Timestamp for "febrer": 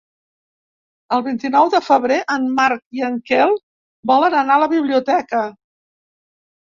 1.89-2.17